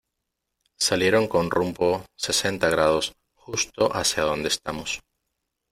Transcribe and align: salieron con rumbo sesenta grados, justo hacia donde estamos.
salieron 0.79 1.27
con 1.27 1.51
rumbo 1.51 2.05
sesenta 2.15 2.71
grados, 2.71 3.13
justo 3.35 3.93
hacia 3.95 4.23
donde 4.23 4.47
estamos. 4.47 4.99